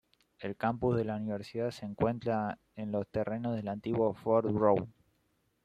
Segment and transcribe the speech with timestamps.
[0.39, 4.91] El campus de la universidad se encuentra en los terrenos del antiguo Fort Brown.